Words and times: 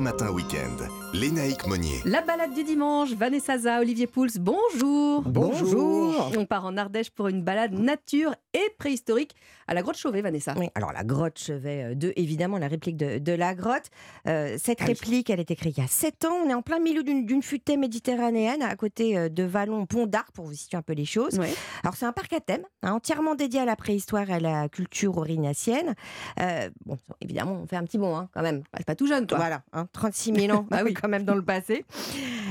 Matin 0.00 0.30
Week-end. 0.30 0.88
Lénaïque 1.12 1.66
Monnier. 1.66 2.00
La 2.04 2.22
balade 2.22 2.54
du 2.54 2.64
dimanche, 2.64 3.12
Vanessa 3.12 3.58
Za, 3.58 3.80
Olivier 3.80 4.06
Pouls, 4.06 4.38
bonjour. 4.38 5.22
Bonjour. 5.22 6.32
On 6.38 6.46
part 6.46 6.64
en 6.64 6.76
Ardèche 6.76 7.10
pour 7.10 7.28
une 7.28 7.42
balade 7.42 7.72
nature 7.72 8.34
et 8.54 8.74
préhistorique 8.78 9.34
à 9.66 9.74
la 9.74 9.82
grotte 9.82 9.96
Chauvet, 9.96 10.22
Vanessa. 10.22 10.54
Oui, 10.56 10.68
alors 10.74 10.92
la 10.92 11.04
grotte 11.04 11.38
Chevet 11.38 11.94
2, 11.94 12.12
évidemment, 12.16 12.58
la 12.58 12.68
réplique 12.68 12.96
de, 12.96 13.18
de 13.18 13.32
la 13.32 13.54
grotte. 13.54 13.90
Euh, 14.26 14.56
cette 14.58 14.80
réplique, 14.80 15.30
elle 15.30 15.40
est 15.40 15.50
écrite 15.50 15.76
il 15.76 15.80
y 15.80 15.84
a 15.84 15.88
7 15.88 16.24
ans. 16.24 16.34
On 16.44 16.48
est 16.48 16.54
en 16.54 16.62
plein 16.62 16.78
milieu 16.78 17.02
d'une 17.02 17.42
futaie 17.42 17.76
méditerranéenne 17.76 18.62
à 18.62 18.74
côté 18.76 19.18
euh, 19.18 19.28
de 19.28 19.42
Vallon, 19.42 19.86
Pont 19.86 20.06
d'Arc, 20.06 20.30
pour 20.32 20.44
vous 20.46 20.54
situer 20.54 20.76
un 20.76 20.82
peu 20.82 20.92
les 20.92 21.04
choses. 21.04 21.38
Ouais. 21.38 21.52
Alors 21.82 21.94
c'est 21.94 22.06
un 22.06 22.12
parc 22.12 22.32
à 22.32 22.40
thème, 22.40 22.64
hein, 22.82 22.92
entièrement 22.92 23.34
dédié 23.34 23.60
à 23.60 23.64
la 23.64 23.76
préhistoire 23.76 24.28
et 24.30 24.34
à 24.34 24.40
la 24.40 24.68
culture 24.68 25.18
aurignacienne. 25.18 25.94
Euh, 26.40 26.70
bon, 26.84 26.96
évidemment, 27.20 27.60
on 27.62 27.66
fait 27.66 27.76
un 27.76 27.84
petit 27.84 27.98
bond 27.98 28.16
hein, 28.16 28.28
quand 28.32 28.42
même. 28.42 28.62
C'est 28.76 28.86
pas 28.86 28.96
tout 28.96 29.06
jeune, 29.06 29.26
toi. 29.26 29.38
Voilà, 29.38 29.62
hein, 29.72 29.86
36 29.92 30.34
000 30.34 30.56
ans 30.56 30.66
Bah 30.70 30.82
oui. 30.84 30.94
quand 30.94 31.08
même 31.08 31.24
dans 31.24 31.34
le 31.34 31.44
passé. 31.44 31.84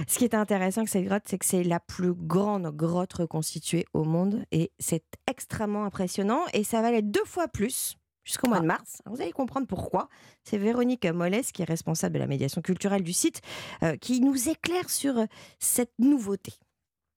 Ce 0.08 0.18
qui 0.18 0.24
est 0.26 0.34
intéressant 0.34 0.82
avec 0.82 0.90
cette 0.90 1.06
grotte, 1.06 1.24
c'est 1.26 1.38
que 1.38 1.46
c'est 1.46 1.64
la 1.64 1.80
plus 1.80 2.14
grande 2.14 2.68
grotte 2.76 3.14
reconstituée 3.14 3.86
au 3.94 4.04
monde 4.04 4.44
et 4.52 4.72
c'est 4.80 5.04
extrêmement 5.28 5.86
impressionnant 5.86 6.42
et 6.54 6.64
ça 6.64 6.82
va 6.82 6.92
l'être 6.92 7.12
deux 7.12 7.26
fois 7.26 7.48
plus 7.48 7.98
jusqu'au 8.24 8.48
mois 8.48 8.60
de 8.60 8.66
mars. 8.66 9.02
Alors, 9.06 9.16
vous 9.16 9.22
allez 9.22 9.32
comprendre 9.32 9.66
pourquoi. 9.68 10.08
C'est 10.44 10.58
Véronique 10.58 11.06
Mollès, 11.06 11.52
qui 11.52 11.64
est 11.64 11.66
responsable 11.66 12.14
de 12.14 12.20
la 12.20 12.28
médiation 12.28 12.62
culturelle 12.62 13.04
du 13.04 13.14
site, 13.14 13.42
euh, 13.84 13.96
qui 13.98 14.22
nous 14.22 14.50
éclaire 14.50 14.90
sur 14.90 15.18
euh, 15.18 15.26
cette 15.60 15.94
nouveauté. 15.98 16.54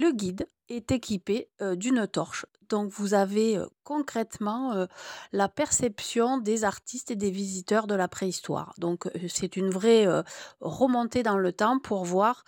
Le 0.01 0.12
guide 0.12 0.48
est 0.69 0.91
équipé 0.91 1.48
d'une 1.60 2.06
torche. 2.06 2.46
Donc 2.69 2.91
vous 2.91 3.14
avez 3.14 3.59
concrètement 3.84 4.87
la 5.33 5.48
perception 5.48 6.38
des 6.38 6.64
artistes 6.64 7.10
et 7.10 7.16
des 7.16 7.30
visiteurs 7.30 7.87
de 7.87 7.95
la 7.95 8.09
préhistoire. 8.09 8.73
Donc 8.78 9.09
c'est 9.28 9.56
une 9.56 9.70
vraie 9.70 10.06
remontée 10.60 11.23
dans 11.23 11.38
le 11.38 11.52
temps 11.52 11.78
pour 11.78 12.05
voir 12.05 12.45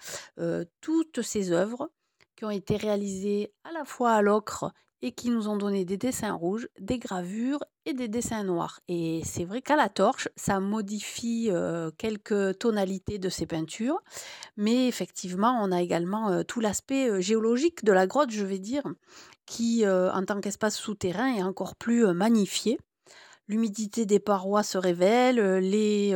toutes 0.81 1.23
ces 1.23 1.53
œuvres 1.53 1.91
qui 2.37 2.45
ont 2.45 2.51
été 2.51 2.77
réalisées 2.77 3.53
à 3.63 3.73
la 3.73 3.85
fois 3.85 4.13
à 4.13 4.23
l'ocre 4.23 4.73
et 5.05 5.13
qui 5.13 5.29
nous 5.29 5.49
ont 5.49 5.59
donné 5.59 5.85
des 5.85 5.99
dessins 5.99 6.33
rouges, 6.33 6.67
des 6.81 6.99
gravures 6.99 7.63
et 7.85 7.93
des 7.93 8.09
dessins 8.09 8.43
noirs. 8.43 8.81
Et 8.89 9.21
c'est 9.23 9.45
vrai 9.45 9.61
qu'à 9.61 9.77
la 9.77 9.91
torche, 9.91 10.31
ça 10.35 10.61
modifie 10.61 11.51
euh, 11.51 11.91
quelques 11.99 12.59
tonalités 12.59 13.19
de 13.19 13.29
ces 13.29 13.45
peintures. 13.45 14.03
Mais 14.57 14.89
effectivement, 14.89 15.61
on 15.61 15.73
a 15.73 15.83
également 15.83 16.31
euh, 16.31 16.43
tout 16.43 16.61
l'aspect 16.61 17.11
euh, 17.11 17.21
géologique 17.21 17.85
de 17.85 17.93
la 17.93 18.07
grotte, 18.07 18.31
je 18.31 18.47
vais 18.47 18.59
dire, 18.59 18.83
qui, 19.45 19.87
en 19.87 20.25
tant 20.25 20.41
qu'espace 20.41 20.75
souterrain, 20.75 21.35
est 21.35 21.43
encore 21.43 21.77
plus 21.77 22.07
magnifié. 22.15 22.79
L'humidité 23.47 24.07
des 24.07 24.19
parois 24.19 24.63
se 24.63 24.79
révèle, 24.79 25.37
les 25.59 26.15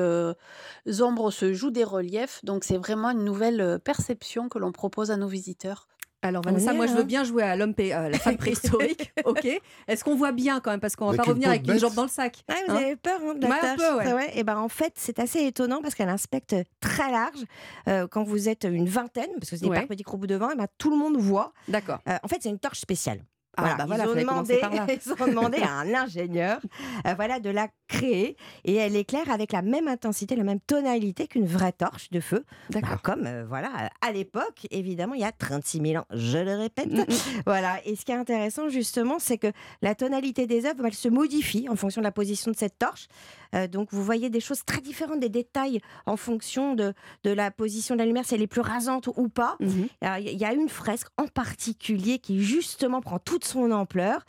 ombres 1.03 1.31
se 1.31 1.53
jouent 1.53 1.70
des 1.70 1.84
reliefs, 1.84 2.42
donc 2.42 2.64
c'est 2.64 2.78
vraiment 2.78 3.11
une 3.11 3.25
nouvelle 3.25 3.81
perception 3.84 4.48
que 4.48 4.59
l'on 4.59 4.72
propose 4.72 5.11
à 5.11 5.19
nos 5.19 5.28
visiteurs. 5.28 5.89
Alors 6.20 6.42
Vanessa, 6.42 6.72
moi 6.72 6.86
je 6.86 6.92
hein. 6.92 6.97
veux 6.97 7.02
bien 7.05 7.22
jouer 7.22 7.44
à 7.44 7.55
l'homme, 7.55 7.74
euh, 7.78 8.08
la 8.08 8.19
femme 8.19 8.36
préhistorique, 8.38 9.12
ok 9.24 9.47
Est-ce 9.86 10.02
qu'on 10.02 10.16
voit 10.16 10.33
bien 10.33 10.58
quand 10.60 10.72
même 10.72 10.80
Parce 10.80 10.97
qu'on 10.97 11.05
va 11.06 11.10
Avec 11.10 11.20
pas 11.22 11.28
revenir 11.28 11.48
avec 11.48 11.66
une 11.69 11.78
jambe 11.78 11.94
dans 11.94 12.02
le 12.02 12.08
sac. 12.08 12.42
Ouais, 12.48 12.56
vous 12.66 12.72
Hein 12.72 12.77
avez 12.77 12.97
peur 12.97 13.20
hein, 13.25 13.34
de 13.34 13.47
la 13.47 13.56
tâche 13.58 13.78
peu, 13.78 13.97
ouais. 13.98 14.12
ouais. 14.12 14.33
Et 14.38 14.42
ben 14.42 14.56
en 14.58 14.69
fait, 14.69 14.92
c'est 14.97 15.20
assez 15.20 15.44
étonnant 15.44 15.80
parce 15.80 15.94
qu'elle 15.94 16.08
inspecte 16.08 16.56
très 16.80 17.10
large. 17.12 17.44
Euh, 17.88 18.08
quand 18.08 18.25
vous 18.25 18.48
êtes 18.48 18.64
une 18.64 18.88
vingtaine, 18.88 19.30
parce 19.38 19.50
que 19.50 19.56
c'est 19.56 19.64
des 19.64 19.69
Ouais. 19.70 19.86
petits 19.86 20.02
groupes 20.02 20.27
de 20.27 20.34
vent, 20.34 20.50
et 20.50 20.56
ben, 20.56 20.66
tout 20.77 20.91
le 20.91 20.97
monde 20.97 21.16
voit. 21.19 21.52
D'accord. 21.69 22.00
Euh, 22.08 22.16
en 22.22 22.28
fait, 22.28 22.38
c'est 22.41 22.48
une 22.50 22.58
torche 22.58 22.80
spéciale. 22.80 23.20
Ah, 23.59 23.62
Voilà, 23.62 23.77
bah 23.77 23.84
voilà, 23.87 24.05
ils, 24.05 24.11
ont 24.11 24.14
demandé, 24.14 24.59
par 24.59 24.73
là. 24.73 24.87
ils 25.06 25.12
ont 25.12 25.27
demandé 25.27 25.59
à 25.59 25.73
un 25.81 25.95
ingénieur 25.95 26.61
euh, 27.06 27.14
voilà, 27.14 27.41
de 27.41 27.51
la 27.51 27.69
créer 27.89 28.37
et 28.65 28.75
elle 28.75 28.95
éclaire 28.95 29.31
avec 29.31 29.53
la 29.53 29.62
même 29.62 29.89
intensité, 29.89 30.37
la 30.37 30.45
même 30.45 30.61
tonalité 30.61 31.27
qu'une 31.27 31.47
vraie 31.47 31.73
torche 31.73 32.11
de 32.11 32.20
feu. 32.20 32.45
Bah, 32.70 32.81
comme 33.03 33.27
euh, 33.27 33.45
voilà, 33.48 33.91
à 34.00 34.12
l'époque, 34.12 34.67
évidemment, 34.70 35.15
il 35.15 35.23
y 35.23 35.25
a 35.25 35.33
36 35.33 35.81
000 35.81 36.03
ans, 36.03 36.06
je 36.11 36.39
le 36.39 36.55
répète. 36.55 36.92
Mm, 36.92 37.00
mm. 37.00 37.06
Voilà. 37.47 37.84
Et 37.84 37.97
ce 37.97 38.05
qui 38.05 38.12
est 38.12 38.17
intéressant, 38.17 38.69
justement, 38.69 39.19
c'est 39.19 39.38
que 39.38 39.53
la 39.82 39.94
tonalité 39.94 40.47
des 40.47 40.65
œuvres, 40.66 40.87
elle 40.87 40.94
se 40.94 41.09
modifie 41.09 41.69
en 41.69 41.77
fonction 41.77 42.00
de 42.00 42.05
la 42.05 42.12
position 42.12 42.50
de 42.53 42.56
cette 42.56 42.78
torche. 42.78 43.09
Euh, 43.55 43.66
donc, 43.66 43.88
vous 43.93 44.05
voyez 44.05 44.31
des 44.31 44.41
choses 44.41 44.65
très 44.65 44.81
différentes, 44.81 45.21
des 45.21 45.28
détails 45.28 45.81
en 46.06 46.16
fonction 46.16 46.75
de, 46.75 46.94
de 47.25 47.31
la 47.31 47.50
position 47.50 47.94
de 47.94 48.00
la 48.00 48.06
lumière, 48.06 48.25
si 48.25 48.34
elle 48.34 48.43
est 48.43 48.47
plus 48.47 48.61
rasante 48.61 49.09
ou 49.16 49.28
pas. 49.28 49.56
Mhm. 49.61 49.88
Alors, 50.03 50.19
Il 50.19 50.38
y 50.38 50.44
a 50.44 50.53
une 50.53 50.69
fresque 50.69 51.09
en 51.16 51.27
particulier 51.27 52.19
qui, 52.19 52.43
justement, 52.43 53.00
prend 53.00 53.19
toute 53.19 53.44
son 53.48 53.70
ampleur. 53.72 54.25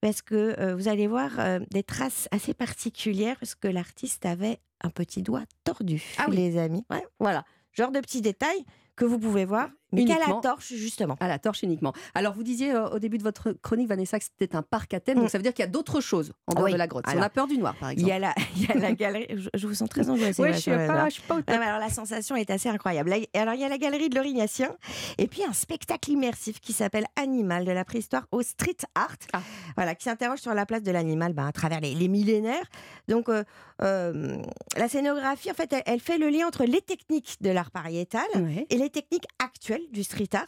Parce 0.00 0.20
que 0.20 0.54
euh, 0.60 0.74
vous 0.74 0.88
allez 0.88 1.06
voir 1.06 1.30
euh, 1.38 1.60
des 1.70 1.82
traces 1.82 2.28
assez 2.30 2.52
particulières, 2.52 3.36
parce 3.40 3.54
que 3.54 3.68
l'artiste 3.68 4.26
avait 4.26 4.58
un 4.82 4.90
petit 4.90 5.22
doigt 5.22 5.44
tordu, 5.64 6.02
Ah 6.18 6.26
oui. 6.28 6.36
les 6.36 6.58
amis. 6.58 6.84
Ouais, 6.90 7.06
voilà, 7.18 7.44
genre 7.72 7.90
de 7.90 8.00
petits 8.00 8.20
détails 8.20 8.64
que 8.96 9.06
vous 9.06 9.18
pouvez 9.18 9.46
voir, 9.46 9.70
mais 9.94 10.04
qu'à 10.04 10.18
la 10.18 10.40
torche, 10.40 10.72
justement. 10.74 11.16
À 11.20 11.28
la 11.28 11.38
torche 11.38 11.62
uniquement. 11.62 11.92
Alors, 12.14 12.34
vous 12.34 12.42
disiez 12.42 12.72
euh, 12.72 12.88
au 12.90 12.98
début 12.98 13.18
de 13.18 13.22
votre 13.22 13.52
chronique, 13.52 13.88
Vanessa, 13.88 14.18
que 14.18 14.24
c'était 14.24 14.56
un 14.56 14.62
parc 14.62 14.92
à 14.94 15.00
thème. 15.00 15.16
Donc, 15.16 15.26
Mm. 15.26 15.28
ça 15.28 15.38
veut 15.38 15.42
dire 15.42 15.54
qu'il 15.54 15.64
y 15.64 15.68
a 15.68 15.70
d'autres 15.70 16.00
choses 16.00 16.32
en 16.46 16.54
dehors 16.54 16.64
Oui. 16.64 16.72
de 16.72 16.76
la 16.78 16.86
grotte. 16.86 17.04
Si 17.08 17.16
on 17.16 17.22
a 17.22 17.30
peur 17.30 17.46
du 17.46 17.58
noir, 17.58 17.74
par 17.78 17.92
Il 17.92 18.00
exemple. 18.00 18.08
y, 18.10 18.12
a 18.12 18.18
la, 18.18 18.34
il 18.56 18.62
y 18.64 18.70
a 18.70 18.74
la 18.74 18.92
galerie. 18.92 19.26
Je, 19.30 19.48
je 19.54 19.66
vous 19.66 19.74
sens 19.74 19.88
très 19.88 20.08
angoissée. 20.10 20.42
Ma 20.42 20.52
je 20.52 20.58
suis 20.58 20.70
pas, 20.70 21.04
je 21.08 21.14
suis 21.14 21.22
pas 21.22 21.34
au 21.34 21.38
top. 21.38 21.46
Ah, 21.48 21.58
mais 21.58 21.66
alors 21.66 21.80
la 21.80 21.90
sensation 21.90 22.36
est 22.36 22.50
assez 22.50 22.68
incroyable. 22.68 23.12
Alors 23.34 23.54
il 23.54 23.60
y 23.60 23.64
a 23.64 23.68
la 23.68 23.78
galerie 23.78 24.08
de 24.08 24.16
l'Orignacien 24.16 24.74
et 25.18 25.26
puis 25.26 25.42
un 25.44 25.52
spectacle 25.52 26.10
immersif 26.10 26.60
qui 26.60 26.72
s'appelle 26.72 27.06
Animal 27.16 27.64
de 27.64 27.72
la 27.72 27.84
préhistoire 27.84 28.26
au 28.32 28.42
street 28.42 28.76
art. 28.94 29.16
Ah. 29.32 29.40
Voilà, 29.76 29.94
qui 29.94 30.04
s'interroge 30.04 30.40
sur 30.40 30.54
la 30.54 30.66
place 30.66 30.82
de 30.82 30.90
l'animal 30.90 31.32
ben, 31.32 31.46
à 31.46 31.52
travers 31.52 31.80
les, 31.80 31.94
les 31.94 32.08
millénaires. 32.08 32.64
Donc 33.08 33.28
euh, 33.28 33.44
euh, 33.82 34.36
la 34.76 34.88
scénographie, 34.88 35.50
en 35.50 35.54
fait, 35.54 35.72
elle, 35.72 35.82
elle 35.86 36.00
fait 36.00 36.18
le 36.18 36.28
lien 36.28 36.46
entre 36.46 36.64
les 36.64 36.80
techniques 36.80 37.36
de 37.40 37.50
l'art 37.50 37.70
pariétal 37.70 38.24
et 38.70 38.76
les 38.76 38.90
techniques 38.90 39.26
actuelles 39.42 39.82
du 39.92 40.02
street 40.04 40.28
art. 40.34 40.46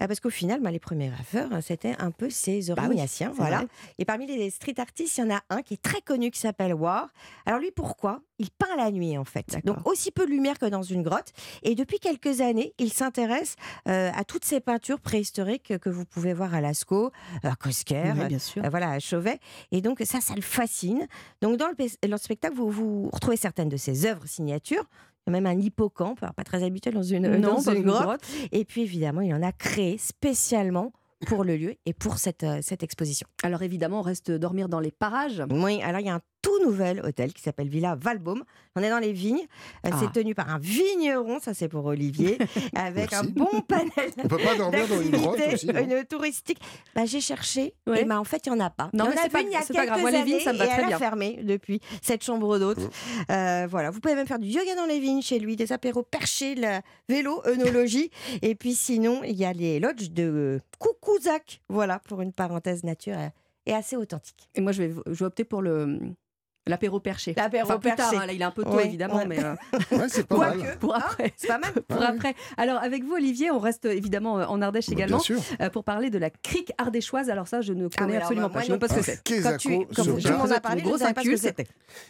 Euh, 0.00 0.06
parce 0.06 0.20
qu'au 0.20 0.30
final, 0.30 0.60
ben, 0.60 0.70
les 0.70 0.78
premiers 0.78 1.08
graveurs, 1.08 1.52
hein, 1.52 1.60
c'était 1.60 1.94
un 1.98 2.10
peu 2.10 2.30
ces 2.30 2.68
Bah 2.68 2.74
oui, 2.82 2.86
Orignacien. 2.86 3.30
c'est 3.32 3.36
voilà. 3.40 3.56
vrai. 3.58 3.66
Et 3.98 4.04
parmi 4.04 4.26
les 4.26 4.50
street 4.50 4.74
artistes, 4.78 5.18
il 5.18 5.20
y 5.22 5.24
en 5.24 5.34
a 5.34 5.40
un 5.50 5.62
qui 5.62 5.74
est 5.74 5.82
très 5.82 6.00
connu 6.00 6.30
qui 6.30 6.40
s'appelle 6.40 6.74
War. 6.74 7.08
Alors 7.46 7.60
lui, 7.60 7.70
pourquoi? 7.70 8.20
Il 8.42 8.50
peint 8.50 8.74
la 8.76 8.90
nuit 8.90 9.16
en 9.16 9.24
fait. 9.24 9.56
Donc 9.64 9.86
aussi 9.86 10.10
peu 10.10 10.26
de 10.26 10.30
lumière 10.32 10.58
que 10.58 10.66
dans 10.66 10.82
une 10.82 11.02
grotte. 11.04 11.32
Et 11.62 11.76
depuis 11.76 12.00
quelques 12.00 12.40
années, 12.40 12.74
il 12.78 12.92
s'intéresse 12.92 13.54
euh, 13.88 14.10
à 14.12 14.24
toutes 14.24 14.44
ces 14.44 14.58
peintures 14.58 14.98
préhistoriques 15.00 15.78
que 15.78 15.88
vous 15.88 16.04
pouvez 16.04 16.32
voir 16.34 16.52
à 16.54 16.60
Lascaux, 16.60 17.12
à 17.44 17.54
Cosquer, 17.54 18.02
sûr. 18.40 18.64
euh, 18.64 18.68
voilà, 18.68 18.90
à 18.90 18.98
Chauvet. 18.98 19.38
Et 19.70 19.80
donc 19.80 20.00
ça, 20.04 20.20
ça 20.20 20.34
le 20.34 20.42
fascine. 20.42 21.06
Donc 21.40 21.56
dans 21.56 21.68
le, 21.68 21.76
pe- 21.76 21.96
dans 22.02 22.10
le 22.10 22.16
spectacle, 22.18 22.56
vous, 22.56 22.68
vous 22.68 23.10
retrouvez 23.12 23.36
certaines 23.36 23.68
de 23.68 23.76
ses 23.76 24.06
œuvres 24.06 24.26
signatures. 24.26 24.84
Il 25.26 25.32
y 25.32 25.36
a 25.36 25.40
même 25.40 25.46
un 25.46 25.60
hippocampe, 25.60 26.18
pas 26.18 26.42
très 26.44 26.64
habituel 26.64 26.94
dans 26.94 27.02
une, 27.04 27.36
non, 27.36 27.54
dans 27.58 27.62
pas 27.62 27.72
une 27.74 27.82
une 27.82 27.86
grotte. 27.86 28.02
grotte. 28.02 28.24
Et 28.50 28.64
puis 28.64 28.80
évidemment, 28.82 29.20
il 29.20 29.32
en 29.32 29.42
a 29.42 29.52
créé 29.52 29.96
spécialement 29.98 30.92
pour 31.28 31.44
le 31.44 31.56
lieu 31.56 31.76
et 31.86 31.92
pour 31.92 32.18
cette, 32.18 32.42
euh, 32.42 32.58
cette 32.62 32.82
exposition. 32.82 33.28
Alors, 33.44 33.62
évidemment, 33.62 34.00
on 34.00 34.02
reste 34.02 34.32
dormir 34.32 34.68
dans 34.68 34.80
les 34.80 34.90
parages. 34.90 35.40
Oui, 35.50 35.80
alors 35.82 36.00
il 36.00 36.06
y 36.06 36.10
a 36.10 36.14
un 36.14 36.20
tout 36.42 36.58
nouvel 36.64 37.00
hôtel 37.04 37.32
qui 37.32 37.40
s'appelle 37.40 37.68
Villa 37.68 37.94
Valbaume. 37.94 38.42
On 38.74 38.82
est 38.82 38.90
dans 38.90 38.98
les 38.98 39.12
vignes. 39.12 39.46
Euh, 39.86 39.90
Ah. 39.92 39.96
C'est 40.00 40.12
tenu 40.12 40.34
par 40.34 40.48
un 40.48 40.58
vigneron, 40.58 41.38
ça 41.40 41.54
c'est 41.54 41.68
pour 41.68 41.84
Olivier, 41.84 42.38
avec 42.74 43.12
un 43.12 43.22
bon 43.24 43.60
panel 43.68 44.10
On 44.24 44.28
peut 44.28 44.38
pas 44.38 44.56
dormir 44.56 44.88
dans 44.88 45.00
une 45.00 45.10
grotte 45.10 45.40
aussi 45.52 45.68
une 45.68 46.04
touristique. 46.04 46.58
Bah, 46.94 47.04
j'ai 47.04 47.20
cherché, 47.20 47.74
Ouais. 47.86 48.02
et 48.02 48.04
bah, 48.04 48.18
en 48.18 48.24
fait, 48.24 48.44
il 48.46 48.52
n'y 48.52 48.58
en 48.60 48.64
a 48.64 48.70
pas. 48.70 48.90
Non, 48.92 49.06
c'est 49.16 49.30
pas- 49.30 49.40
il 49.42 49.50
y 49.50 49.54
a 49.54 49.60
c'est 49.62 49.72
pas 49.74 49.86
grave. 49.86 49.98
quelques 49.98 50.00
Moi, 50.00 50.10
les 50.10 50.22
vignes, 50.24 50.34
années, 50.36 50.44
ça 50.44 50.52
me 50.52 50.58
va 50.58 50.64
et 50.64 50.68
très 50.68 50.80
elle 50.80 50.86
bien. 50.88 50.96
a 50.96 50.98
fermé 50.98 51.40
depuis 51.42 51.80
cette 52.00 52.24
chambre 52.24 52.58
d'hôte. 52.58 52.78
Mmh. 52.78 53.32
Euh, 53.32 53.66
voilà, 53.70 53.90
vous 53.90 54.00
pouvez 54.00 54.14
même 54.14 54.26
faire 54.26 54.38
du 54.38 54.48
yoga 54.48 54.74
dans 54.74 54.86
les 54.86 54.98
vignes 55.00 55.22
chez 55.22 55.38
lui, 55.38 55.54
des 55.56 55.72
apéros 55.72 56.02
perchés, 56.02 56.54
la 56.54 56.80
vélo, 57.08 57.40
œnologie. 57.46 58.10
et 58.42 58.54
puis 58.54 58.74
sinon, 58.74 59.22
il 59.24 59.36
y 59.36 59.44
a 59.44 59.52
les 59.52 59.78
lodges 59.80 60.10
de 60.10 60.22
euh, 60.24 60.58
Coucouzac. 60.78 61.60
Voilà, 61.68 61.98
pour 62.00 62.20
une 62.22 62.32
parenthèse 62.32 62.82
nature 62.84 63.16
et 63.66 63.72
assez 63.74 63.96
authentique. 63.96 64.48
Et 64.54 64.60
moi, 64.60 64.72
je 64.72 64.82
vais, 64.82 64.94
je 65.06 65.12
vais 65.12 65.24
opter 65.24 65.44
pour 65.44 65.62
le. 65.62 65.98
L'apéro 66.68 67.00
perché. 67.00 67.34
L'apéro 67.36 67.64
Enfin, 67.64 67.78
plus 67.80 67.90
tard, 67.90 68.10
perché. 68.10 68.16
hein, 68.16 68.26
là, 68.26 68.32
il 68.32 68.40
est 68.40 68.44
un 68.44 68.52
peu 68.52 68.62
tôt, 68.62 68.76
Ouais, 68.76 68.86
évidemment, 68.86 69.16
ouais. 69.16 69.26
mais 69.26 69.42
euh, 69.42 69.54
Ouais, 69.98 70.08
c'est 70.08 70.24
pas 70.26 70.36
mal. 70.36 70.78
Pour 70.78 70.94
hein, 70.94 71.00
après. 71.04 71.32
c'est 71.36 71.48
pas 71.48 71.58
mal. 71.58 71.72
Pour 71.72 72.00
après. 72.02 72.34
Alors, 72.56 72.76
avec 72.80 73.02
vous, 73.02 73.14
Olivier, 73.14 73.50
on 73.50 73.58
reste 73.58 73.84
évidemment 73.86 74.38
euh, 74.38 74.44
en 74.46 74.62
Ardèche 74.62 74.86
Bah, 74.86 74.92
également 74.92 75.16
Bien 75.16 75.24
sûr. 75.24 75.40
euh, 75.60 75.70
pour 75.70 75.82
parler 75.82 76.08
de 76.10 76.18
la 76.18 76.30
crique 76.30 76.72
ardéchoise. 76.78 77.30
Alors, 77.30 77.48
ça, 77.48 77.62
je 77.62 77.72
ne 77.72 77.88
connais 77.88 78.06
mais 78.12 78.16
alors, 78.16 78.22
absolument 78.28 78.48
pas. 78.48 78.60
Je 78.60 78.66
sais 78.66 78.70
non 78.70 78.74
même 78.74 78.80
pas 78.80 78.88
ce 78.88 78.94
que 78.94 79.02
c'est. 79.02 79.42
Quand, 79.42 79.56
tu, 79.56 79.86
quand 79.94 80.02
a 80.52 80.60
parlé, 80.60 80.82
je 80.82 80.88
ne 80.88 81.12
pas 81.12 81.22
ce 81.22 81.28
que 81.28 81.36
c'était. 81.36 81.66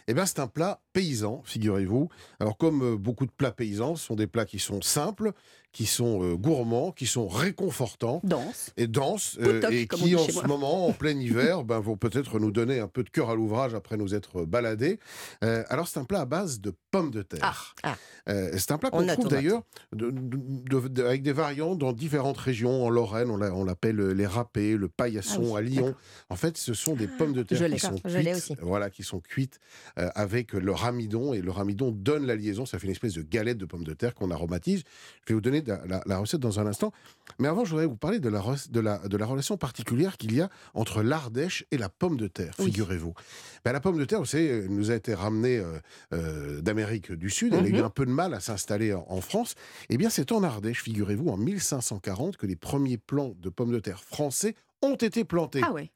Eh 0.07 0.13
bien, 0.13 0.25
c'est 0.27 0.39
un 0.39 0.47
plat 0.47 0.81
paysan, 0.93 1.41
figurez-vous. 1.45 2.09
Alors, 2.39 2.55
comme 2.57 2.83
euh, 2.93 2.95
beaucoup 2.95 3.25
de 3.25 3.31
plats 3.31 3.51
paysans, 3.51 3.95
ce 3.95 4.05
sont 4.05 4.15
des 4.15 4.27
plats 4.27 4.45
qui 4.45 4.59
sont 4.59 4.81
simples, 4.83 5.31
qui 5.73 5.85
sont 5.87 6.23
euh, 6.23 6.35
gourmands, 6.35 6.91
qui 6.91 7.05
sont 7.07 7.27
réconfortants 7.27 8.21
Danse. 8.23 8.71
et 8.77 8.87
denses, 8.87 9.37
euh, 9.41 9.55
Poutoc, 9.59 9.71
et 9.73 9.87
qui 9.87 10.15
en 10.15 10.19
ce 10.19 10.31
moi. 10.33 10.47
moment, 10.47 10.87
en 10.87 10.93
plein 10.93 11.19
hiver, 11.19 11.63
ben, 11.63 11.79
vont 11.79 11.97
peut-être 11.97 12.39
nous 12.39 12.51
donner 12.51 12.79
un 12.79 12.87
peu 12.87 13.03
de 13.03 13.09
cœur 13.09 13.29
à 13.31 13.35
l'ouvrage 13.35 13.73
après 13.73 13.97
nous 13.97 14.13
être 14.15 14.45
baladés. 14.45 14.99
Euh, 15.43 15.63
alors 15.69 15.87
c'est 15.87 15.99
un 15.99 16.05
plat 16.05 16.21
à 16.21 16.25
base 16.25 16.61
de 16.61 16.73
pommes 16.91 17.09
de 17.11 17.23
terre. 17.23 17.73
Ah, 17.83 17.95
Euh, 18.29 18.51
c'est 18.57 18.71
un 18.71 18.77
plat 18.77 18.89
On 18.93 18.99
qu'on 18.99 19.07
trouve 19.07 19.27
d'ailleurs 19.27 19.63
de- 19.91 20.09
de- 20.11 20.37
de- 20.79 20.87
de- 20.87 21.03
avec 21.03 21.23
des 21.23 21.33
variantes 21.33 21.79
dans 21.79 21.91
différentes 21.91 22.37
régions. 22.37 22.85
En 22.85 22.89
Lorraine, 22.89 23.29
on 23.31 23.35
l'a- 23.37 23.53
on 23.53 23.65
l'appelle 23.65 23.97
les 23.97 24.25
râpés, 24.27 24.77
le 24.77 24.87
paillasson 24.87 25.41
Ah 25.43 25.51
oui, 25.53 25.57
à 25.57 25.61
Lyon. 25.61 25.95
En 26.29 26.35
fait, 26.37 26.57
ce 26.57 26.73
sont 26.73 26.93
des 26.95 27.07
pommes 27.07 27.33
de 27.33 27.43
terre 27.43 27.57
je 27.57 27.65
qui 27.65 27.79
sont 27.79 27.95
cuites, 27.97 28.27
aussi. 28.35 28.55
voilà, 28.61 28.89
qui 28.91 29.03
sont 29.03 29.19
cuites 29.19 29.59
avec 29.95 30.53
le 30.53 30.71
ramidon 30.71 31.33
et 31.33 31.41
le 31.41 31.51
ramidon 31.51 31.91
donne 31.91 32.25
la 32.27 32.35
liaison. 32.35 32.65
Ça 32.67 32.77
fait 32.79 32.85
une 32.85 32.91
espèce 32.91 33.13
de 33.13 33.23
galette 33.23 33.57
de 33.57 33.65
pommes 33.65 33.83
de 33.83 33.93
terre 33.93 34.13
qu'on 34.13 34.29
aromatise. 34.31 34.83
Je 35.25 35.29
vais 35.29 35.35
vous 35.35 35.41
donner 35.41 35.62
de 35.63 35.73
la, 35.87 36.01
la 36.05 36.17
recette 36.17 36.39
dans 36.41 36.59
un 36.59 36.67
instant. 36.67 36.91
Mais 37.39 37.47
avant, 37.47 37.65
je 37.65 37.71
voudrais 37.71 37.85
vous 37.85 37.95
parler 37.95 38.19
de 38.19 38.29
la, 38.29 38.39
rec- 38.41 38.69
de 38.69 38.79
la, 38.79 38.99
de 38.99 39.17
la 39.17 39.25
relation 39.25 39.57
particulière 39.57 40.17
qu'il 40.17 40.35
y 40.35 40.41
a 40.41 40.49
entre 40.73 41.01
l'Ardèche 41.01 41.65
et 41.71 41.77
la 41.77 41.89
pomme 41.89 42.17
de 42.17 42.27
terre, 42.27 42.53
Oui. 42.59 42.65
figurez-vous. 42.65 43.13
Ben, 43.65 43.71
la 43.73 43.79
pomme 43.79 43.97
de 43.97 44.05
terre, 44.05 44.19
vous 44.19 44.25
savez, 44.25 44.45
elle 44.47 44.69
nous 44.69 44.91
a 44.91 44.95
été 44.95 45.13
ramenée 45.13 45.57
euh, 45.57 45.79
euh, 46.13 46.61
d'Amérique 46.61 47.11
du 47.11 47.29
Sud. 47.29 47.53
Elle 47.53 47.65
a 47.65 47.67
eu 47.69 47.73
Mhm. 47.73 47.83
un 47.85 47.89
peu 47.89 48.05
de 48.05 48.11
mal 48.11 48.33
à 48.33 48.39
s'installer 48.39 48.93
en, 48.93 49.05
en 49.09 49.21
France. 49.21 49.55
Eh 49.89 49.97
bien, 49.97 50.09
c'est 50.09 50.31
en 50.31 50.43
Ardèche, 50.43 50.83
figurez-vous, 50.83 51.29
en 51.29 51.37
1540, 51.37 52.37
que 52.37 52.45
les 52.45 52.55
premiers 52.55 52.97
plants 52.97 53.33
de 53.39 53.49
pommes 53.49 53.71
de 53.71 53.79
terre 53.79 54.03
français 54.03 54.55
ont 54.81 54.95
été 54.95 55.23
plantés. 55.23 55.61
Ah 55.63 55.71
ouais. 55.71 55.89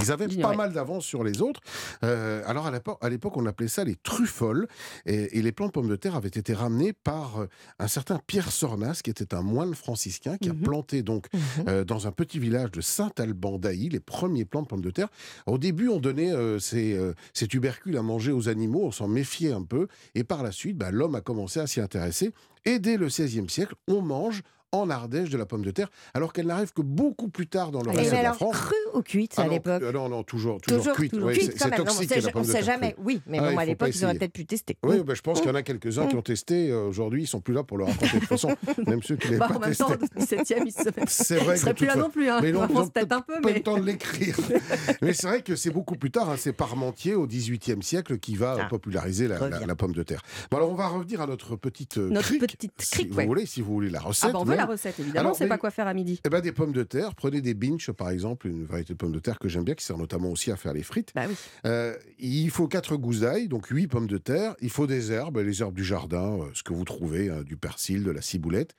Ils 0.00 0.10
avaient 0.10 0.26
pas 0.28 0.54
mal 0.54 0.72
d'avance 0.72 1.04
sur 1.04 1.22
les 1.22 1.42
autres. 1.42 1.60
Euh, 2.02 2.42
alors 2.46 2.66
à 2.66 3.08
l'époque, 3.10 3.36
on 3.36 3.44
appelait 3.46 3.68
ça 3.68 3.84
les 3.84 3.96
truffoles. 3.96 4.66
Et, 5.06 5.38
et 5.38 5.42
les 5.42 5.52
plants 5.52 5.66
de 5.66 5.72
pommes 5.72 5.88
de 5.88 5.96
terre 5.96 6.16
avaient 6.16 6.28
été 6.28 6.54
ramenés 6.54 6.92
par 6.92 7.40
euh, 7.42 7.46
un 7.78 7.88
certain 7.88 8.18
Pierre 8.26 8.50
Sornas, 8.50 9.00
qui 9.04 9.10
était 9.10 9.34
un 9.34 9.42
moine 9.42 9.74
franciscain, 9.74 10.38
qui 10.38 10.48
Mhm. 10.50 10.56
a 10.62 10.64
planté 10.64 11.02
donc 11.02 11.26
Mhm. 11.34 11.40
euh, 11.68 11.84
dans 11.84 12.06
un 12.06 12.12
petit 12.12 12.38
village 12.38 12.70
de 12.72 12.80
Saint-Alban 12.80 13.58
d'Ailly 13.58 13.90
les 13.90 14.00
premiers 14.00 14.44
plants 14.44 14.62
de 14.62 14.66
pommes 14.66 14.80
de 14.82 14.90
terre. 14.90 15.08
Au 15.46 15.58
début, 15.58 15.88
on 15.88 15.98
donnait 15.98 16.32
euh, 16.32 16.58
ces, 16.58 16.98
ces 17.34 17.46
tubercules 17.46 17.96
à 17.96 18.02
manger 18.02 18.32
aux 18.32 18.48
animaux, 18.48 18.82
on 18.84 18.92
s'en 18.92 19.08
méfiait 19.08 19.52
un 19.52 19.62
peu. 19.62 19.88
Et 20.14 20.24
par 20.24 20.42
la 20.42 20.52
suite, 20.52 20.78
bah, 20.78 20.90
l'homme 20.90 21.14
a 21.16 21.20
commencé 21.20 21.60
à 21.60 21.66
s'y 21.66 21.80
intéresser. 21.80 22.32
Et 22.64 22.78
dès 22.78 22.96
le 22.96 23.06
XVIe 23.08 23.48
siècle, 23.48 23.74
on 23.88 24.00
mange 24.00 24.42
en 24.72 24.88
Ardèche 24.90 25.28
de 25.30 25.36
la 25.38 25.46
pomme 25.46 25.62
de 25.64 25.70
terre, 25.70 25.88
alors 26.14 26.32
qu'elle 26.32 26.46
n'arrive 26.46 26.72
que 26.72 26.82
beaucoup 26.82 27.28
plus 27.28 27.46
tard 27.46 27.70
dans 27.70 27.82
le 27.82 27.92
Et 27.92 27.96
reste 27.96 28.10
de 28.10 28.16
mais 28.16 28.22
la 28.22 28.32
France. 28.32 28.56
crue 28.56 28.74
ou 28.94 29.02
cuite 29.02 29.34
Ah 29.36 29.42
à 29.42 29.48
l'époque 29.48 29.82
euh, 29.82 29.92
non, 29.92 30.08
non, 30.08 30.22
toujours, 30.22 30.60
toujours, 30.60 30.80
Toujours, 30.80 30.94
cuite. 30.96 31.12
toujours 31.12 31.26
ouais, 31.28 31.34
cuite 31.34 31.52
c'est- 31.58 31.64
même. 31.68 31.78
Non, 31.78 31.84
on 31.84 31.84
toxique, 31.86 32.08
sait, 32.08 32.20
la 32.20 32.32
pomme 32.32 32.42
on 32.42 32.44
sait 32.44 32.62
jamais. 32.62 32.92
crue. 32.94 33.02
Oui, 33.04 33.22
mais 33.26 33.38
Ah, 33.38 33.50
bon, 33.52 33.58
à 33.58 33.64
l'époque, 33.64 33.90
ils 33.94 34.04
auraient 34.04 34.14
peut-être 34.14 34.32
pu 34.32 34.46
tester. 34.46 34.76
Oui, 34.82 35.00
ben, 35.04 35.14
je 35.14 35.20
pense 35.22 35.40
qu'il 35.40 35.48
y 35.48 35.52
en 35.52 35.54
a 35.54 35.62
quelques-uns 35.62 36.06
qui 36.06 36.16
ont 36.16 36.22
testé. 36.22 36.70
euh, 36.70 36.88
Aujourd'hui, 36.88 37.22
ils 37.22 37.26
sont 37.26 37.40
plus 37.40 37.54
là 37.54 37.62
pour 37.64 37.76
le 37.78 37.84
raconter. 37.84 38.06
De 38.14 38.18
toute 38.20 38.28
façon, 38.28 38.56
même 38.86 39.02
ceux 39.02 39.16
qui 39.16 39.26
l'avaient 39.28 39.38
Bah, 39.38 39.48
pas 39.48 39.56
en 39.56 39.60
même 39.60 39.68
testé. 39.70 39.84
temps, 39.84 39.92
au 39.92 40.20
17e, 40.20 40.62
il 40.66 40.72
se 40.72 40.82
C'est 41.06 41.36
vrai 41.36 41.58
que 41.58 41.72
plus 41.72 41.86
là 41.86 41.96
non 41.96 42.10
plus. 42.10 42.28
Hein. 42.28 42.38
Mais 42.42 42.48
ils 42.50 42.56
on 42.56 42.62
ont 42.64 42.84
se 42.86 42.90
tête 42.90 43.12
un 43.12 43.20
peu, 43.20 43.40
pas 43.40 43.50
le 43.52 43.62
temps 43.62 43.78
de 43.78 43.84
l'écrire. 43.84 44.36
mais 45.02 45.12
c'est 45.12 45.26
vrai 45.26 45.42
que 45.42 45.54
c'est 45.56 45.70
beaucoup 45.70 45.96
plus 45.96 46.10
tard. 46.10 46.30
hein, 46.30 46.36
c'est 46.38 46.52
Parmentier 46.52 47.14
au 47.14 47.26
XVIIIe 47.26 47.82
siècle 47.82 48.18
qui 48.18 48.36
va 48.36 48.56
Ah, 48.60 48.64
populariser 48.68 49.28
la, 49.28 49.74
pomme 49.76 49.92
de 49.92 50.02
terre. 50.02 50.22
Bon, 50.50 50.56
alors 50.58 50.70
on 50.70 50.74
va 50.74 50.88
revenir 50.88 51.20
à 51.20 51.26
notre 51.26 51.56
petite 51.56 51.98
euh, 51.98 52.08
Notre 52.10 52.26
crique, 52.28 52.40
petite 52.42 52.72
si 52.78 53.06
vous 53.08 53.20
voulez, 53.26 53.46
si 53.46 53.60
vous 53.60 53.72
voulez 53.72 53.90
la 53.90 54.00
recette. 54.00 54.32
La 54.62 54.72
recette 54.72 54.98
évidemment, 55.00 55.34
sait 55.34 55.44
mais- 55.44 55.48
pas 55.48 55.58
quoi 55.58 55.70
faire 55.70 55.86
à 55.86 55.94
midi. 55.94 56.20
Eh 56.24 56.28
ben, 56.28 56.40
des 56.40 56.52
pommes 56.52 56.72
de 56.72 56.82
terre, 56.82 57.14
prenez 57.14 57.40
des 57.40 57.54
binches 57.54 57.90
par 57.92 58.10
exemple, 58.10 58.46
une 58.48 58.64
variété 58.64 58.92
de 58.94 58.98
pommes 58.98 59.12
de 59.12 59.18
terre 59.18 59.38
que 59.38 59.48
j'aime 59.48 59.64
bien, 59.64 59.74
qui 59.74 59.84
sert 59.84 59.98
notamment 59.98 60.30
aussi 60.30 60.50
à 60.50 60.56
faire 60.56 60.72
les 60.72 60.82
frites. 60.82 61.12
Bah 61.14 61.24
oui. 61.28 61.34
Euh, 61.66 61.94
il 62.18 62.50
faut 62.50 62.68
4 62.68 62.96
gousses 62.96 63.20
d'ail, 63.20 63.48
donc 63.48 63.66
8 63.66 63.86
pommes 63.88 64.06
de 64.06 64.18
terre. 64.18 64.54
Il 64.60 64.70
faut 64.70 64.86
des 64.86 65.12
herbes, 65.12 65.38
les 65.38 65.62
herbes 65.62 65.74
du 65.74 65.84
jardin, 65.84 66.38
euh, 66.40 66.44
ce 66.54 66.62
que 66.62 66.72
vous 66.72 66.84
trouvez, 66.84 67.28
hein, 67.30 67.42
du 67.42 67.56
persil, 67.56 68.02
de 68.04 68.10
la 68.10 68.22
ciboulette, 68.22 68.74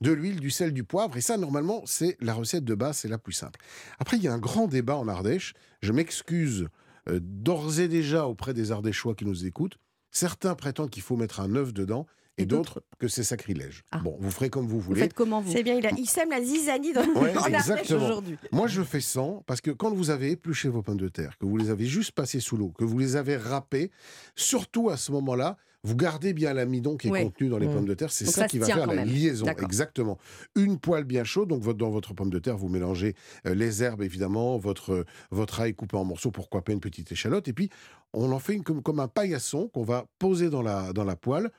de 0.00 0.12
l'huile, 0.12 0.40
du 0.40 0.50
sel, 0.50 0.72
du 0.72 0.84
poivre. 0.84 1.16
Et 1.16 1.20
ça, 1.20 1.36
normalement, 1.36 1.82
c'est 1.86 2.16
la 2.20 2.34
recette 2.34 2.64
de 2.64 2.74
base, 2.74 2.98
c'est 2.98 3.08
la 3.08 3.18
plus 3.18 3.32
simple. 3.32 3.60
Après, 3.98 4.16
il 4.16 4.22
y 4.22 4.28
a 4.28 4.32
un 4.32 4.38
grand 4.38 4.66
débat 4.66 4.96
en 4.96 5.06
Ardèche. 5.08 5.54
Je 5.80 5.92
m'excuse 5.92 6.68
euh, 7.08 7.18
d'ores 7.22 7.80
et 7.80 7.88
déjà 7.88 8.26
auprès 8.26 8.54
des 8.54 8.72
Ardéchois 8.72 9.14
qui 9.14 9.24
nous 9.24 9.46
écoutent. 9.46 9.78
Certains 10.12 10.54
prétendent 10.54 10.90
qu'il 10.90 11.02
faut 11.02 11.16
mettre 11.16 11.40
un 11.40 11.54
œuf 11.56 11.72
dedans 11.72 12.06
et, 12.38 12.42
Et 12.42 12.46
d'autres 12.46 12.82
que 12.98 13.08
c'est 13.08 13.24
sacrilège. 13.24 13.84
Ah. 13.90 13.98
Bon, 13.98 14.16
vous 14.18 14.30
ferez 14.30 14.48
comme 14.48 14.66
vous 14.66 14.76
Vous 14.76 14.80
voulez. 14.80 15.00
faites 15.02 15.12
comment 15.12 15.40
vous 15.40 15.52
C'est 15.52 15.62
bien, 15.62 15.74
il, 15.74 15.86
a, 15.86 15.90
il 15.98 16.06
sème 16.08 16.30
la 16.30 16.42
zizanie 16.42 16.92
dans, 16.94 17.02
Ouais, 17.20 17.34
aujourd'hui. 17.94 18.38
Moi, 18.52 18.68
je 18.68 18.82
fais 18.82 19.00
100 19.00 19.42
parce 19.46 19.60
que 19.60 19.70
quand 19.70 19.92
vous 19.92 20.08
avez 20.08 20.30
épluché 20.30 20.68
vos 20.68 20.82
pommes 20.82 20.96
de 21.00 21.08
terre, 21.08 21.36
que 21.38 21.44
vous 21.44 21.56
les 21.58 21.68
avez 21.68 21.84
juste 21.84 22.12
passées 22.12 22.40
sous 22.40 22.56
l'eau, 22.56 22.68
que 22.70 22.84
vous 22.84 22.98
les 22.98 23.16
avez 23.16 23.36
râpées, 23.36 23.90
surtout 24.34 24.88
à 24.88 24.96
ce 24.96 25.12
moment-là, 25.12 25.56
vous 25.84 25.96
gardez 25.96 26.32
bien 26.32 26.52
l'amidon 26.54 26.96
qui 26.96 27.08
est 27.08 27.10
Ouais. 27.10 27.24
contenu 27.24 27.48
dans 27.48 27.58
les 27.58 27.66
Mm. 27.66 27.74
pommes 27.74 27.86
de 27.86 27.94
terre. 27.94 28.12
C'est 28.12 28.24
ça 28.26 28.42
ça 28.42 28.48
qui 28.48 28.58
va 28.58 28.66
faire 28.66 28.86
la 28.86 28.94
même. 28.94 29.08
liaison. 29.08 29.46
Exactement. 29.46 30.16
Une 30.54 30.78
poêle 30.78 31.04
bien 31.04 31.24
chaude. 31.24 31.48
Donc, 31.48 31.62
votre- 31.62 31.78
dans 31.78 31.90
votre 31.90 32.14
pomme 32.14 32.30
de 32.30 32.38
terre, 32.38 32.56
vous 32.56 32.68
mélangez 32.68 33.14
euh, 33.46 33.54
les 33.54 33.82
herbes, 33.82 34.02
évidemment, 34.02 34.58
votre, 34.58 35.04
votre 35.30 35.60
ail 35.60 35.74
coupé 35.74 35.96
en 35.96 36.04
morceaux, 36.04 36.30
pourquoi 36.30 36.62
pas 36.62 36.72
une 36.72 36.80
petite 36.80 37.10
échalote. 37.10 37.48
Et 37.48 37.52
puis, 37.52 37.68
on 38.12 38.30
en 38.32 38.38
fait 38.38 38.54
une, 38.54 38.62
comme, 38.62 38.82
comme 38.82 39.00
un 39.00 39.08
paillasson 39.08 39.68
qu'on 39.68 39.82
va 39.84 40.06
poser 40.18 40.50
dans 40.50 40.62
la, 40.62 40.92
dans 40.92 41.04
la 41.04 41.16
poêle. 41.16 41.50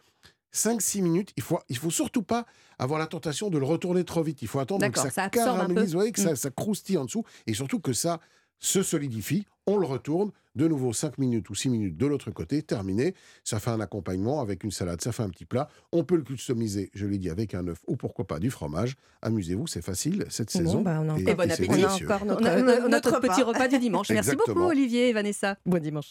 5-6 0.55 1.01
minutes, 1.01 1.31
il 1.35 1.41
faut, 1.43 1.59
il 1.67 1.77
faut 1.77 1.89
surtout 1.89 2.21
pas 2.21 2.45
avoir 2.77 2.99
la 2.99 3.07
tentation 3.07 3.49
de 3.49 3.57
le 3.57 3.65
retourner 3.65 4.03
trop 4.03 4.21
vite. 4.21 4.41
Il 4.43 4.47
faut 4.47 4.59
attendre 4.59 4.87
que 4.87 4.99
ça, 4.99 5.09
ça 5.09 5.23
absorbe 5.23 5.47
un 5.49 5.51
peu. 5.53 5.57
caramélise, 5.73 5.93
vous 5.93 5.97
voyez, 5.99 6.11
que 6.11 6.21
ça, 6.21 6.35
ça 6.35 6.51
croustille 6.51 6.97
en 6.97 7.05
dessous, 7.05 7.23
et 7.47 7.53
surtout 7.55 7.79
que 7.79 7.91
ça 7.91 8.19
se 8.63 8.81
solidifie. 8.81 9.45
On 9.65 9.77
le 9.77 9.85
retourne, 9.85 10.31
de 10.55 10.67
nouveau 10.67 10.91
5 10.91 11.17
minutes 11.19 11.49
ou 11.49 11.55
6 11.55 11.69
minutes 11.69 11.97
de 11.97 12.05
l'autre 12.05 12.31
côté, 12.31 12.61
terminé. 12.63 13.15
Ça 13.45 13.59
fait 13.61 13.69
un 13.69 13.79
accompagnement 13.79 14.41
avec 14.41 14.63
une 14.65 14.71
salade, 14.71 14.99
ça 15.01 15.13
fait 15.13 15.23
un 15.23 15.29
petit 15.29 15.45
plat. 15.45 15.69
On 15.93 16.03
peut 16.03 16.17
le 16.17 16.23
customiser, 16.23 16.91
je 16.93 17.05
l'ai 17.05 17.17
dit, 17.17 17.29
avec 17.29 17.53
un 17.53 17.65
œuf 17.69 17.79
ou 17.87 17.95
pourquoi 17.95 18.27
pas 18.27 18.39
du 18.39 18.51
fromage. 18.51 18.95
Amusez-vous, 19.21 19.67
c'est 19.67 19.81
facile 19.81 20.25
cette 20.29 20.51
Bon, 20.53 20.59
saison. 20.59 20.81
bah, 20.81 20.99
on 21.01 21.09
a 21.09 21.17
et, 21.17 21.21
Et 21.21 21.33
bon 21.33 21.49
appétit. 21.49 21.69
On 21.69 21.73
a 21.73 21.77
délicieux. 21.77 22.05
encore 22.11 22.25
notre, 22.89 23.19
petit 23.21 23.41
repas. 23.41 23.69
du 23.69 23.79
dimanche. 23.79 24.09
Merci 24.09 24.35
beaucoup 24.35 24.63
Olivier 24.63 25.09
et 25.09 25.13
Vanessa. 25.13 25.57
Bon 25.65 25.81
dimanche. 25.81 26.01